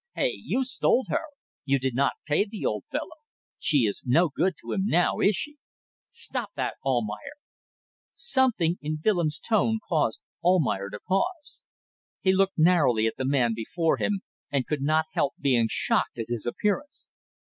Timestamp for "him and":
13.97-14.65